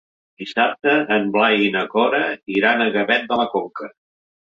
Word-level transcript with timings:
Dissabte 0.43 0.95
en 1.17 1.27
Blai 1.37 1.61
i 1.67 1.69
na 1.77 1.85
Cora 1.93 2.25
iran 2.57 2.85
a 2.87 2.91
Gavet 2.99 3.33
de 3.33 3.43
la 3.45 3.51
Conca. 3.57 3.97